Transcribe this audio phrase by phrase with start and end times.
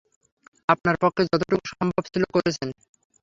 [0.69, 2.69] আপনার পক্ষে যতোটুকু সম্ভব ছিল করেছেন।